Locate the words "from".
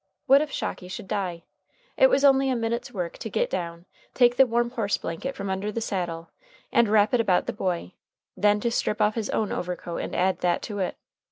5.35-5.47